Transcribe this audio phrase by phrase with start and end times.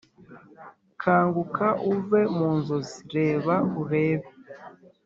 [1.01, 2.97] "kanguka uve mu nzozi!
[3.15, 4.29] reba urebe